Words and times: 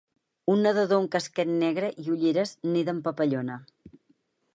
un 0.51 0.61
nedador 0.67 1.01
amb 1.01 1.11
casquet 1.15 1.51
negra 1.59 1.91
i 2.05 2.05
ulleres 2.15 2.55
neda 2.71 2.95
en 2.95 3.03
papallona. 3.09 3.59